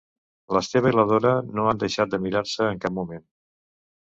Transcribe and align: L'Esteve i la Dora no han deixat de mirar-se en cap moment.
L'Esteve 0.55 0.93
i 0.93 0.95
la 0.99 1.03
Dora 1.11 1.33
no 1.59 1.67
han 1.73 1.81
deixat 1.85 2.11
de 2.15 2.21
mirar-se 2.27 2.67
en 2.71 2.83
cap 2.87 2.97
moment. 2.99 3.25